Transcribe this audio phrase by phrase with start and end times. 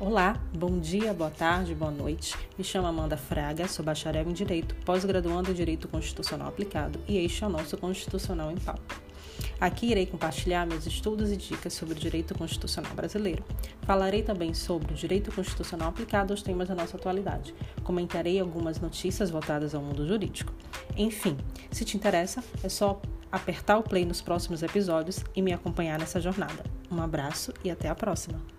[0.00, 2.36] Olá, bom dia, boa tarde, boa noite.
[2.56, 7.42] Me chamo Amanda Fraga, sou bacharel em Direito, pós-graduando em Direito Constitucional Aplicado e este
[7.42, 8.94] é o nosso Constitucional em Pauta.
[9.60, 13.42] Aqui irei compartilhar meus estudos e dicas sobre o direito constitucional brasileiro.
[13.82, 17.52] Falarei também sobre o direito constitucional aplicado aos temas da nossa atualidade.
[17.82, 20.52] Comentarei algumas notícias voltadas ao mundo jurídico.
[20.96, 21.36] Enfim,
[21.72, 26.20] se te interessa, é só apertar o play nos próximos episódios e me acompanhar nessa
[26.20, 26.62] jornada.
[26.88, 28.57] Um abraço e até a próxima!